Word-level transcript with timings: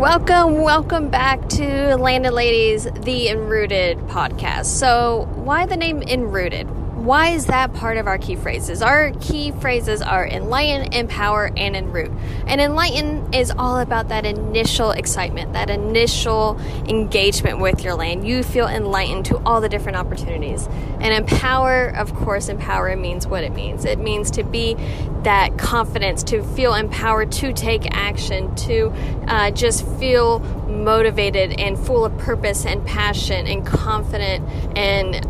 Welcome, 0.00 0.62
welcome 0.62 1.10
back 1.10 1.46
to 1.50 1.94
Landed 1.96 2.32
Ladies, 2.32 2.84
the 2.84 3.28
Enrooted 3.28 3.98
podcast. 4.08 4.64
So, 4.64 5.28
why 5.34 5.66
the 5.66 5.76
name 5.76 6.02
Enrooted? 6.02 6.66
Why 7.00 7.30
is 7.30 7.46
that 7.46 7.72
part 7.72 7.96
of 7.96 8.06
our 8.06 8.18
key 8.18 8.36
phrases? 8.36 8.82
Our 8.82 9.12
key 9.12 9.52
phrases 9.52 10.02
are 10.02 10.28
enlighten, 10.28 10.92
empower, 10.92 11.50
and 11.56 11.74
enroot. 11.74 12.14
And 12.46 12.60
enlighten 12.60 13.32
is 13.32 13.50
all 13.50 13.78
about 13.78 14.08
that 14.08 14.26
initial 14.26 14.90
excitement, 14.90 15.54
that 15.54 15.70
initial 15.70 16.60
engagement 16.86 17.58
with 17.58 17.82
your 17.82 17.94
land. 17.94 18.28
You 18.28 18.42
feel 18.42 18.68
enlightened 18.68 19.24
to 19.26 19.38
all 19.46 19.62
the 19.62 19.68
different 19.70 19.96
opportunities. 19.96 20.68
And 21.00 21.14
empower, 21.14 21.86
of 21.86 22.14
course, 22.14 22.50
empower 22.50 22.94
means 22.96 23.26
what 23.26 23.44
it 23.44 23.54
means. 23.54 23.86
It 23.86 23.98
means 23.98 24.30
to 24.32 24.44
be 24.44 24.74
that 25.22 25.56
confidence, 25.56 26.22
to 26.24 26.42
feel 26.42 26.74
empowered 26.74 27.32
to 27.32 27.54
take 27.54 27.96
action, 27.96 28.54
to 28.56 28.92
uh, 29.26 29.52
just 29.52 29.86
feel 29.98 30.40
motivated 30.68 31.58
and 31.58 31.78
full 31.78 32.04
of 32.04 32.18
purpose 32.18 32.66
and 32.66 32.84
passion 32.84 33.46
and 33.46 33.66
confident 33.66 34.46
and 34.76 35.26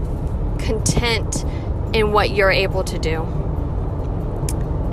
content 0.60 1.44
in 1.92 2.12
what 2.12 2.30
you're 2.30 2.50
able 2.50 2.84
to 2.84 2.98
do. 2.98 3.22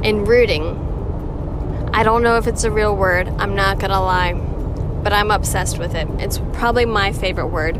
Enrooting. 0.04 1.90
I 1.94 2.04
don't 2.04 2.23
know 2.23 2.38
if 2.38 2.48
it's 2.48 2.64
a 2.64 2.72
real 2.72 2.96
word, 2.96 3.28
I'm 3.40 3.56
not 3.56 3.80
gonna 3.80 4.02
lie, 4.02 4.34
but 4.34 5.14
I'm 5.14 5.32
obsessed 5.32 5.80
with 5.80 5.96
it. 5.96 6.08
It's 6.20 6.40
probably 6.54 6.86
my 6.86 7.12
favorite 7.12 7.48
word. 7.48 7.78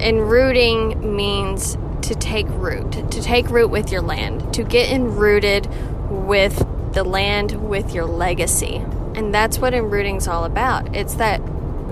Enrooting 0.00 1.16
means 1.16 1.76
to 2.02 2.14
take 2.14 2.46
root, 2.48 2.92
to 2.92 3.22
take 3.22 3.48
root 3.50 3.68
with 3.68 3.92
your 3.92 4.02
land, 4.02 4.52
to 4.54 4.64
get 4.64 4.90
enrooted 4.90 5.68
with 6.10 6.66
the 6.92 7.04
land, 7.04 7.68
with 7.68 7.94
your 7.94 8.04
legacy. 8.04 8.76
And 9.14 9.34
that's 9.34 9.58
what 9.58 9.74
enrooting's 9.74 10.26
all 10.26 10.44
about. 10.44 10.94
It's 10.94 11.14
that 11.14 11.40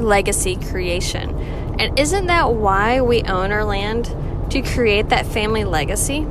legacy 0.01 0.57
creation. 0.57 1.39
And 1.79 1.99
isn't 1.99 2.27
that 2.27 2.53
why 2.55 3.01
we 3.01 3.23
own 3.23 3.53
our 3.53 3.65
land? 3.65 4.15
To 4.51 4.63
create 4.63 5.11
that 5.11 5.27
family 5.27 5.65
legacy? 5.65 6.27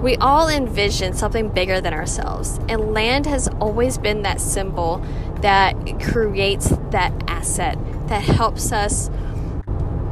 We 0.00 0.16
all 0.16 0.48
envision 0.48 1.14
something 1.14 1.48
bigger 1.48 1.80
than 1.80 1.94
ourselves, 1.94 2.60
and 2.68 2.92
land 2.92 3.26
has 3.26 3.48
always 3.60 3.98
been 3.98 4.22
that 4.22 4.40
symbol 4.40 5.04
that 5.40 5.74
creates 6.00 6.68
that 6.90 7.12
asset 7.26 7.78
that 8.08 8.22
helps 8.22 8.72
us 8.72 9.10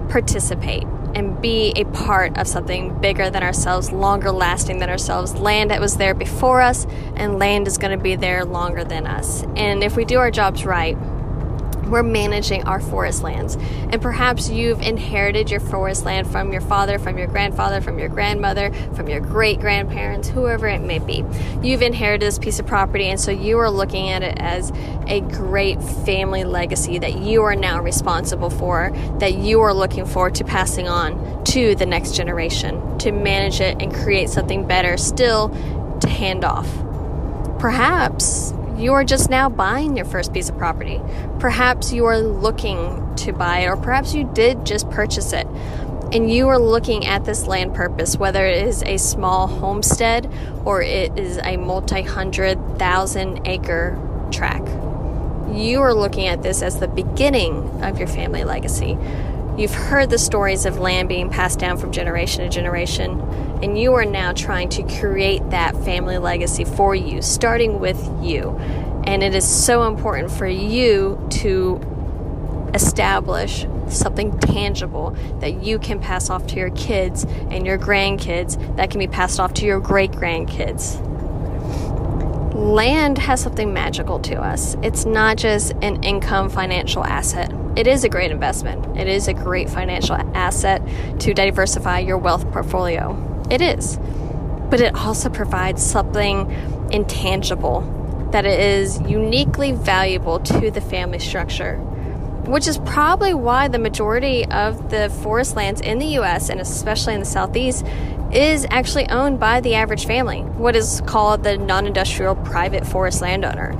participate 0.09 0.85
and 1.15 1.41
be 1.41 1.73
a 1.77 1.85
part 1.85 2.37
of 2.39 2.49
something 2.49 2.99
bigger 3.01 3.31
than 3.31 3.43
ourselves, 3.43 3.93
longer 3.93 4.33
lasting 4.33 4.79
than 4.81 4.91
ourselves. 4.91 5.35
Land 5.37 5.71
that 5.71 5.81
was 5.81 5.97
there 5.97 6.15
before 6.15 6.61
us, 6.61 6.87
and 7.15 7.39
land 7.39 7.69
is 7.69 7.79
going 7.79 7.97
to 7.97 8.03
be 8.03 8.17
there 8.17 8.45
longer 8.45 8.85
than 8.85 9.07
us. 9.07 9.45
And 9.55 9.85
if 9.85 9.97
we 9.97 10.05
do 10.05 10.19
our 10.19 10.31
jobs 10.31 10.65
right, 10.65 10.97
we're 11.87 12.03
managing 12.03 12.65
our 12.65 12.81
forest 12.81 13.23
lands. 13.23 13.57
And 13.91 14.01
perhaps 14.01 14.51
you've 14.51 14.81
inherited 14.81 15.51
your 15.51 15.61
forest 15.61 16.05
land 16.05 16.31
from 16.31 16.53
your 16.53 16.61
father, 16.61 16.99
from 16.99 17.19
your 17.19 17.27
grandfather, 17.27 17.81
from 17.81 17.99
your 17.99 18.09
grandmother, 18.09 18.73
from 18.95 19.09
your 19.09 19.21
great 19.21 19.61
grandparents, 19.61 20.29
whoever 20.29 20.67
it 20.67 20.81
may 20.81 20.99
be. 20.99 21.25
You've 21.63 21.83
inherited 21.83 22.27
this 22.27 22.39
piece 22.39 22.59
of 22.59 22.67
property, 22.67 23.05
and 23.07 23.21
so 23.21 23.31
you 23.31 23.59
are 23.59 23.71
looking 23.71 24.09
at 24.09 24.23
it 24.23 24.39
as 24.39 24.73
a 25.07 25.21
great 25.21 25.83
family 25.83 26.45
legacy 26.45 26.99
that 26.99 27.19
you 27.19 27.43
are 27.43 27.57
now 27.57 27.83
responsible 27.83 28.51
for, 28.51 28.91
that 29.19 29.35
you 29.35 29.61
are 29.61 29.75
looking 29.75 30.07
forward 30.07 30.35
to 30.37 30.45
passing 30.45 30.89
on 30.89 31.45
to 31.45 31.75
the 31.75 31.87
next 31.87 32.15
generation, 32.15 32.99
to 32.99 33.13
manage 33.13 33.61
it 33.61 33.81
and 33.81 33.95
create 33.95 34.31
something 34.31 34.67
better 34.67 34.97
still 34.97 35.49
to 36.01 36.09
hand 36.09 36.45
off. 36.45 36.69
Perhaps 37.59 38.53
you 38.77 38.93
are 38.93 39.05
just 39.05 39.31
now 39.31 39.49
buying 39.49 39.97
your 39.97 40.07
first 40.07 40.33
piece 40.33 40.49
of 40.49 40.59
property. 40.59 41.01
Perhaps 41.39 41.93
you 41.93 42.05
are 42.07 42.19
looking 42.19 43.15
to 43.17 43.33
buy 43.33 43.61
it, 43.61 43.67
or 43.67 43.77
perhaps 43.77 44.15
you 44.15 44.25
did 44.35 44.67
just 44.67 44.91
purchase 44.91 45.33
it. 45.33 45.47
And 46.13 46.31
you 46.31 46.49
are 46.49 46.59
looking 46.59 47.07
at 47.07 47.25
this 47.25 47.47
land 47.47 47.75
purpose, 47.75 48.17
whether 48.17 48.47
it 48.47 48.67
is 48.67 48.83
a 48.83 48.99
small 48.99 49.47
homestead 49.47 50.31
or 50.65 50.83
it 50.83 51.19
is 51.19 51.39
a 51.39 51.57
multi 51.57 52.03
hundred 52.03 52.59
thousand 52.79 53.47
acre 53.47 53.99
tract. 54.31 54.69
You 55.53 55.81
are 55.83 55.95
looking 55.95 56.27
at 56.27 56.43
this 56.43 56.63
as 56.63 56.81
the 56.81 56.89
beginning 56.89 57.83
of 57.83 57.99
your 57.99 58.09
family 58.09 58.45
legacy. 58.45 58.99
You've 59.57 59.75
heard 59.75 60.11
the 60.11 60.19
stories 60.19 60.67
of 60.67 60.79
land 60.79 61.09
being 61.09 61.31
passed 61.31 61.61
down 61.61 61.79
from 61.79 61.93
generation 61.93 62.43
to 62.43 62.49
generation, 62.49 63.21
and 63.63 63.79
you 63.79 63.95
are 63.95 64.05
now 64.05 64.33
trying 64.33 64.69
to 64.71 64.83
create 64.83 65.49
that 65.51 65.77
family 65.85 66.19
legacy 66.19 66.65
for 66.65 66.93
you, 66.95 67.23
starting 67.23 67.79
with 67.79 67.99
you. 68.21 68.51
And 69.07 69.23
it 69.23 69.33
is 69.33 69.47
so 69.47 69.85
important 69.85 70.33
for 70.33 70.49
you 70.49 71.25
to 71.43 71.81
establish 72.75 73.65
something 73.89 74.37
tangible 74.41 75.11
that 75.39 75.63
you 75.63 75.79
can 75.79 76.01
pass 76.01 76.31
off 76.31 76.49
to 76.49 76.57
your 76.57 76.71
kids 76.71 77.23
and 77.51 77.65
your 77.65 77.79
grandkids 77.79 78.77
that 78.77 78.91
can 78.91 78.99
be 78.99 79.07
passed 79.07 79.39
off 79.39 79.55
to 79.55 79.67
your 79.67 79.79
great 79.79 80.11
grandkids 80.11 81.01
land 82.55 83.19
has 83.19 83.41
something 83.41 83.75
magical 83.75 84.21
to 84.21 84.37
us. 84.37 84.77
It's 84.83 85.05
not 85.05 85.37
just 85.37 85.73
an 85.83 86.03
income 86.05 86.49
financial 86.49 87.05
asset. 87.05 87.53
It 87.77 87.89
is 87.89 88.05
a 88.05 88.09
great 88.09 88.31
investment. 88.31 88.97
It 88.97 89.09
is 89.09 89.27
a 89.27 89.35
great 89.35 89.69
financial 89.69 90.15
asset 90.35 90.81
to 91.21 91.35
diversify 91.35 91.99
your 91.99 92.19
wealth 92.19 92.49
portfolio. 92.53 93.17
It 93.51 93.61
is. 93.61 93.99
But 94.71 94.81
it 94.81 94.95
also 94.95 95.29
provides 95.29 95.83
something 95.85 96.51
intangible 96.93 98.29
that 98.31 98.47
is 98.47 99.01
uniquely 99.01 99.73
valuable 99.73 100.39
to 100.41 100.71
the 100.71 100.81
family 100.81 101.19
structure, 101.19 101.77
which 102.47 102.69
is 102.69 102.79
probably 102.79 103.35
why 103.35 103.69
the 103.69 103.79
majority 103.79 104.45
of 104.47 104.91
the 104.91 105.11
forest 105.23 105.57
lands 105.57 105.81
in 105.81 105.99
the 105.99 106.19
US 106.19 106.51
and 106.51 106.61
especially 106.61 107.15
in 107.15 107.21
the 107.21 107.27
Southeast 107.27 107.85
is 108.33 108.67
actually 108.71 109.09
owned 109.09 109.39
by 109.39 109.61
the 109.61 109.75
average 109.75 110.07
family, 110.07 110.41
what 110.41 110.75
is 110.75 111.01
called 111.07 111.45
the 111.45 111.57
non 111.57 111.87
industrial 111.87 112.35
private 112.35 112.87
forest 112.87 113.21
landowner. 113.21 113.73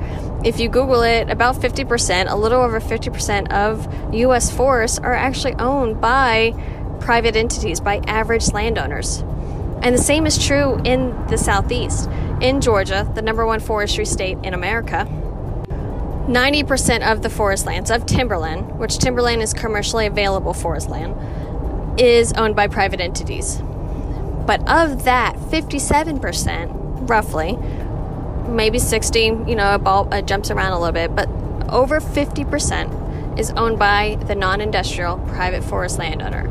If 0.45 0.59
you 0.59 0.69
Google 0.69 1.01
it, 1.01 1.31
about 1.31 1.55
50%, 1.55 2.31
a 2.31 2.35
little 2.35 2.61
over 2.61 2.79
50% 2.79 3.51
of 3.51 4.13
US 4.13 4.51
forests 4.51 4.99
are 4.99 5.15
actually 5.15 5.55
owned 5.55 5.99
by 5.99 6.53
private 6.99 7.35
entities, 7.35 7.79
by 7.79 7.97
average 8.05 8.53
landowners. 8.53 9.23
And 9.81 9.95
the 9.95 10.01
same 10.01 10.27
is 10.27 10.37
true 10.37 10.79
in 10.85 11.15
the 11.29 11.37
Southeast. 11.39 12.07
In 12.41 12.61
Georgia, 12.61 13.11
the 13.15 13.23
number 13.23 13.43
one 13.43 13.59
forestry 13.59 14.05
state 14.05 14.37
in 14.43 14.53
America, 14.53 15.07
90% 16.27 17.11
of 17.11 17.23
the 17.23 17.29
forest 17.31 17.65
lands 17.65 17.89
of 17.89 18.05
timberland, 18.05 18.77
which 18.77 18.99
timberland 18.99 19.41
is 19.41 19.51
commercially 19.51 20.05
available 20.05 20.53
forest 20.53 20.89
land, 20.89 21.99
is 21.99 22.33
owned 22.33 22.55
by 22.55 22.67
private 22.67 23.01
entities. 23.01 23.61
But 24.45 24.59
of 24.69 25.05
that, 25.05 25.35
57%, 25.37 27.09
roughly, 27.09 27.57
maybe 28.47 28.79
60, 28.79 29.19
you 29.19 29.55
know, 29.55 29.75
a 29.75 29.79
ball 29.79 30.07
uh, 30.13 30.21
jumps 30.21 30.51
around 30.51 30.73
a 30.73 30.79
little 30.79 30.93
bit, 30.93 31.15
but 31.15 31.29
over 31.69 31.99
50% 31.99 33.39
is 33.39 33.51
owned 33.51 33.79
by 33.79 34.17
the 34.27 34.35
non 34.35 34.61
industrial 34.61 35.17
private 35.17 35.63
forest 35.63 35.99
landowner, 35.99 36.47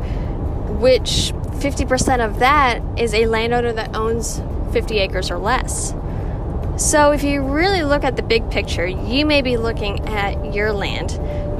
which 0.79 1.33
50% 1.59 2.25
of 2.25 2.39
that 2.39 2.81
is 2.97 3.13
a 3.13 3.25
landowner 3.25 3.73
that 3.73 3.95
owns 3.95 4.41
50 4.71 4.99
acres 4.99 5.31
or 5.31 5.37
less. 5.37 5.93
So, 6.77 7.11
if 7.11 7.23
you 7.23 7.41
really 7.41 7.83
look 7.83 8.03
at 8.03 8.17
the 8.17 8.21
big 8.21 8.51
picture, 8.51 8.85
you 8.85 9.25
may 9.25 9.41
be 9.41 9.55
looking 9.55 10.01
at 10.09 10.53
your 10.53 10.73
land, 10.73 11.11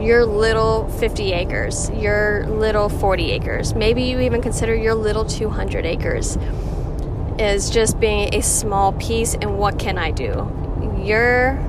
your 0.06 0.26
little 0.26 0.90
50 0.90 1.32
acres, 1.32 1.90
your 1.92 2.46
little 2.48 2.90
40 2.90 3.32
acres. 3.32 3.74
Maybe 3.74 4.04
you 4.04 4.20
even 4.20 4.42
consider 4.42 4.76
your 4.76 4.94
little 4.94 5.24
200 5.24 5.86
acres 5.86 6.38
as 7.40 7.70
just 7.70 8.00
being 8.00 8.34
a 8.34 8.42
small 8.42 8.94
piece. 8.94 9.34
And 9.34 9.58
what 9.58 9.80
can 9.80 9.98
I 9.98 10.12
do? 10.12 10.52
Your 11.04 11.60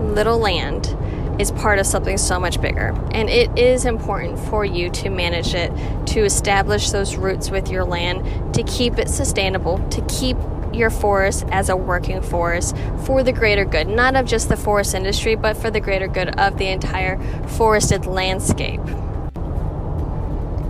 little 0.00 0.38
land 0.38 0.96
is 1.40 1.52
part 1.52 1.78
of 1.78 1.86
something 1.86 2.18
so 2.18 2.40
much 2.40 2.60
bigger. 2.60 2.94
And 3.12 3.28
it 3.30 3.56
is 3.56 3.84
important 3.84 4.38
for 4.38 4.64
you 4.64 4.90
to 4.90 5.10
manage 5.10 5.54
it, 5.54 5.72
to 6.08 6.20
establish 6.24 6.90
those 6.90 7.16
roots 7.16 7.50
with 7.50 7.70
your 7.70 7.84
land, 7.84 8.54
to 8.54 8.62
keep 8.64 8.98
it 8.98 9.08
sustainable, 9.08 9.78
to 9.90 10.04
keep 10.06 10.36
your 10.72 10.90
forest 10.90 11.44
as 11.50 11.68
a 11.68 11.76
working 11.76 12.20
forest 12.20 12.76
for 13.04 13.22
the 13.22 13.32
greater 13.32 13.64
good, 13.64 13.88
not 13.88 14.16
of 14.16 14.26
just 14.26 14.48
the 14.48 14.56
forest 14.56 14.94
industry, 14.94 15.34
but 15.34 15.56
for 15.56 15.70
the 15.70 15.80
greater 15.80 16.08
good 16.08 16.28
of 16.38 16.58
the 16.58 16.66
entire 16.66 17.18
forested 17.48 18.06
landscape. 18.06 18.80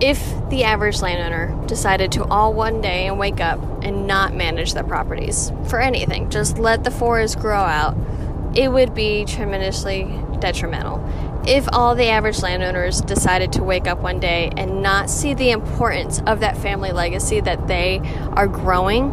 If 0.00 0.48
the 0.48 0.62
average 0.62 1.02
landowner 1.02 1.66
decided 1.66 2.12
to 2.12 2.24
all 2.24 2.54
one 2.54 2.80
day 2.80 3.08
and 3.08 3.18
wake 3.18 3.40
up 3.40 3.60
and 3.82 4.06
not 4.06 4.32
manage 4.32 4.74
their 4.74 4.84
properties 4.84 5.50
for 5.66 5.80
anything, 5.80 6.30
just 6.30 6.56
let 6.56 6.84
the 6.84 6.90
forest 6.92 7.40
grow 7.40 7.58
out, 7.58 7.96
it 8.54 8.70
would 8.70 8.94
be 8.94 9.24
tremendously 9.24 10.04
detrimental. 10.38 11.04
If 11.48 11.68
all 11.72 11.96
the 11.96 12.08
average 12.08 12.42
landowners 12.42 13.00
decided 13.00 13.52
to 13.54 13.64
wake 13.64 13.88
up 13.88 13.98
one 13.98 14.20
day 14.20 14.52
and 14.56 14.82
not 14.82 15.10
see 15.10 15.34
the 15.34 15.50
importance 15.50 16.22
of 16.26 16.40
that 16.40 16.56
family 16.56 16.92
legacy 16.92 17.40
that 17.40 17.66
they 17.66 18.00
are 18.34 18.46
growing, 18.46 19.10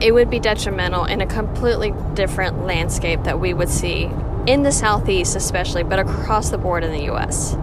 it 0.00 0.12
would 0.12 0.30
be 0.30 0.40
detrimental 0.40 1.04
in 1.04 1.20
a 1.20 1.26
completely 1.26 1.94
different 2.14 2.64
landscape 2.64 3.22
that 3.22 3.38
we 3.38 3.54
would 3.54 3.68
see 3.68 4.10
in 4.46 4.62
the 4.62 4.72
Southeast, 4.72 5.36
especially, 5.36 5.84
but 5.84 6.00
across 6.00 6.50
the 6.50 6.58
board 6.58 6.82
in 6.82 6.90
the 6.90 7.12
US. 7.12 7.56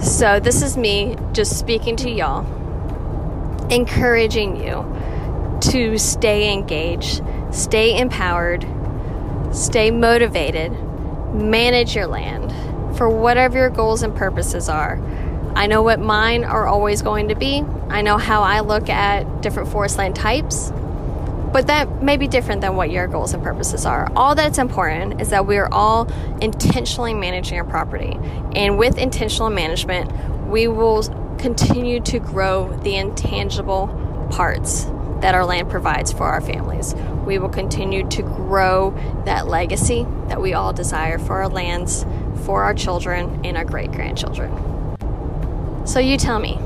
So, 0.00 0.38
this 0.40 0.62
is 0.62 0.76
me 0.76 1.16
just 1.32 1.58
speaking 1.58 1.96
to 1.96 2.10
y'all, 2.10 2.44
encouraging 3.70 4.56
you 4.56 4.84
to 5.70 5.98
stay 5.98 6.52
engaged, 6.52 7.22
stay 7.50 7.98
empowered, 7.98 8.66
stay 9.52 9.90
motivated, 9.90 10.72
manage 11.32 11.94
your 11.94 12.06
land 12.06 12.52
for 12.96 13.08
whatever 13.08 13.58
your 13.58 13.70
goals 13.70 14.02
and 14.02 14.14
purposes 14.14 14.68
are. 14.68 15.00
I 15.56 15.66
know 15.66 15.82
what 15.82 16.00
mine 16.00 16.44
are 16.44 16.66
always 16.66 17.00
going 17.00 17.28
to 17.28 17.34
be. 17.34 17.64
I 17.88 18.02
know 18.02 18.18
how 18.18 18.42
I 18.42 18.60
look 18.60 18.88
at 18.88 19.42
different 19.42 19.70
forest 19.70 19.98
land 19.98 20.16
types, 20.16 20.72
but 21.54 21.68
that 21.68 22.02
may 22.02 22.16
be 22.16 22.26
different 22.26 22.62
than 22.62 22.74
what 22.74 22.90
your 22.90 23.06
goals 23.06 23.32
and 23.32 23.40
purposes 23.40 23.86
are. 23.86 24.10
All 24.16 24.34
that's 24.34 24.58
important 24.58 25.20
is 25.20 25.30
that 25.30 25.46
we 25.46 25.56
are 25.56 25.72
all 25.72 26.10
intentionally 26.42 27.14
managing 27.14 27.56
our 27.56 27.64
property. 27.64 28.18
And 28.56 28.76
with 28.76 28.98
intentional 28.98 29.50
management, 29.50 30.10
we 30.48 30.66
will 30.66 31.04
continue 31.38 32.00
to 32.00 32.18
grow 32.18 32.76
the 32.78 32.96
intangible 32.96 33.86
parts 34.32 34.86
that 35.20 35.36
our 35.36 35.46
land 35.46 35.70
provides 35.70 36.12
for 36.12 36.24
our 36.24 36.40
families. 36.40 36.92
We 37.24 37.38
will 37.38 37.50
continue 37.50 38.08
to 38.08 38.22
grow 38.22 38.90
that 39.24 39.46
legacy 39.46 40.08
that 40.26 40.42
we 40.42 40.54
all 40.54 40.72
desire 40.72 41.20
for 41.20 41.42
our 41.42 41.48
lands, 41.48 42.04
for 42.46 42.64
our 42.64 42.74
children, 42.74 43.42
and 43.44 43.56
our 43.56 43.64
great 43.64 43.92
grandchildren. 43.92 44.50
So 45.86 46.00
you 46.00 46.16
tell 46.16 46.40
me 46.40 46.58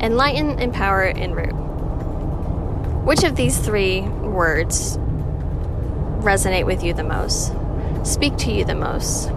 enlighten, 0.00 0.58
empower, 0.58 1.04
and 1.04 1.36
root. 1.36 1.65
Which 3.06 3.22
of 3.22 3.36
these 3.36 3.56
three 3.56 4.00
words 4.00 4.96
resonate 6.26 6.66
with 6.66 6.82
you 6.82 6.92
the 6.92 7.04
most? 7.04 7.52
Speak 8.02 8.36
to 8.38 8.50
you 8.50 8.64
the 8.64 8.74
most? 8.74 9.30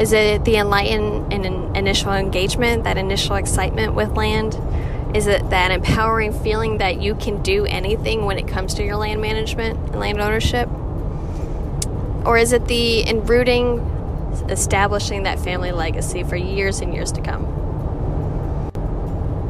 Is 0.00 0.12
it 0.12 0.44
the 0.44 0.56
enlightened 0.56 1.32
and 1.32 1.76
initial 1.76 2.12
engagement, 2.12 2.82
that 2.82 2.98
initial 2.98 3.36
excitement 3.36 3.94
with 3.94 4.16
land? 4.16 4.58
Is 5.14 5.28
it 5.28 5.50
that 5.50 5.70
empowering 5.70 6.32
feeling 6.32 6.78
that 6.78 7.00
you 7.00 7.14
can 7.14 7.40
do 7.42 7.64
anything 7.64 8.24
when 8.24 8.40
it 8.40 8.48
comes 8.48 8.74
to 8.74 8.84
your 8.84 8.96
land 8.96 9.20
management 9.20 9.78
and 9.92 10.00
land 10.00 10.20
ownership? 10.20 10.68
Or 12.26 12.38
is 12.38 12.52
it 12.52 12.66
the 12.66 13.08
enrooting, 13.08 13.78
establishing 14.48 15.22
that 15.22 15.38
family 15.38 15.70
legacy 15.70 16.24
for 16.24 16.34
years 16.34 16.80
and 16.80 16.92
years 16.92 17.12
to 17.12 17.22
come? 17.22 17.46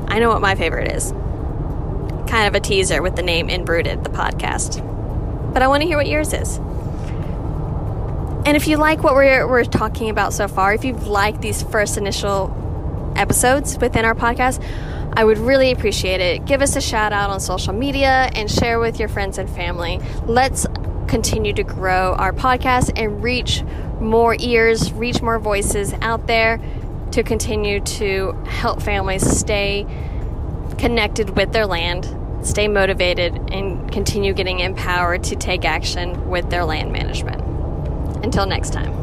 I 0.09 0.19
know 0.19 0.29
what 0.29 0.43
my 0.43 0.57
favorite 0.57 0.93
is. 0.93 1.15
Kind 2.31 2.47
of 2.47 2.55
a 2.55 2.61
teaser 2.61 3.03
with 3.03 3.17
the 3.17 3.23
name 3.23 3.51
Enrooted, 3.51 4.05
the 4.05 4.11
podcast. 4.11 4.81
But 5.53 5.63
I 5.63 5.69
want 5.69 5.83
to 5.83 5.89
hear 5.89 5.97
what 5.97 6.07
yours 6.07 6.33
is. 6.33 6.59
And 8.47 8.57
if 8.57 8.69
you 8.69 8.77
like 8.77 9.03
what 9.03 9.15
we're, 9.15 9.49
we're 9.49 9.65
talking 9.65 10.11
about 10.11 10.33
so 10.33 10.47
far, 10.47 10.73
if 10.73 10.85
you've 10.85 11.09
liked 11.09 11.43
these 11.43 11.65
first 11.65 11.97
initial 11.97 13.13
episodes 13.17 13.77
within 13.79 14.05
our 14.05 14.15
podcast, 14.15 14.65
I 15.13 15.25
would 15.25 15.39
really 15.39 15.73
appreciate 15.73 16.21
it. 16.21 16.47
Give 16.47 16.63
us 16.63 16.77
a 16.77 16.81
shout 16.81 17.13
out 17.13 17.31
on 17.31 17.41
social 17.41 17.73
media 17.73 18.31
and 18.37 18.49
share 18.49 18.79
with 18.79 19.01
your 19.01 19.09
friends 19.09 19.37
and 19.37 19.51
family. 19.51 20.01
Let's 20.25 20.69
continue 21.09 21.53
to 21.55 21.65
grow 21.65 22.15
our 22.15 22.33
podcast 22.33 22.93
and 22.95 23.25
reach 23.25 23.65
more 24.01 24.37
ears, 24.39 24.93
reach 24.93 25.21
more 25.21 25.41
voices 25.41 25.93
out 25.95 26.29
there 26.29 26.61
to 27.11 27.25
continue 27.25 27.81
to 27.81 28.33
help 28.47 28.81
families 28.81 29.29
stay 29.29 29.85
connected 30.79 31.37
with 31.37 31.53
their 31.53 31.67
land, 31.67 32.05
stay 32.43 32.69
motivated, 32.69 33.35
and 33.53 33.91
continue 33.91 34.33
getting 34.33 34.61
empowered 34.61 35.25
to 35.25 35.37
take 35.37 35.65
action 35.65 36.29
with 36.29 36.51
their 36.51 36.65
land 36.65 36.93
management. 36.93 37.43
Until 38.25 38.47
next 38.47 38.73
time. 38.73 39.00